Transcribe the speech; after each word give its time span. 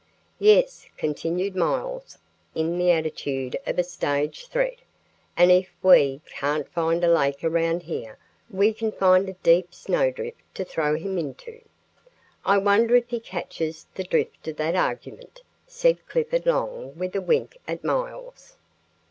"Yes," 0.39 0.87
continued 0.97 1.55
Miles 1.55 2.17
in 2.55 2.79
the 2.79 2.89
attitude 2.89 3.55
of 3.67 3.77
a 3.77 3.83
stage 3.83 4.47
threat, 4.47 4.77
"and 5.37 5.51
if 5.51 5.69
we 5.83 6.21
can't 6.25 6.67
find 6.67 7.03
a 7.03 7.07
lake 7.07 7.43
around 7.43 7.83
here 7.83 8.17
we 8.49 8.73
can 8.73 8.91
find 8.91 9.29
a 9.29 9.33
deep 9.43 9.75
snowdrift 9.75 10.41
to 10.55 10.65
throw 10.65 10.95
him 10.95 11.19
into." 11.19 11.61
"I 12.43 12.57
wonder 12.57 12.95
if 12.95 13.09
he 13.09 13.19
catches 13.19 13.85
the 13.93 14.03
drift 14.03 14.47
of 14.47 14.55
that 14.57 14.75
argument," 14.75 15.41
said 15.67 16.07
Clifford 16.07 16.47
Long, 16.47 16.95
with 16.97 17.15
a 17.15 17.21
wink 17.21 17.59
at 17.67 17.83
Miles. 17.83 18.57